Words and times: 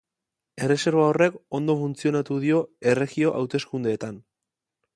Erreserba 0.67 1.03
horrek 1.09 1.35
ondo 1.59 1.75
funtzionatu 1.81 2.37
dio 2.45 2.63
erregio 2.93 3.35
hauteskundeetan. 3.43 4.19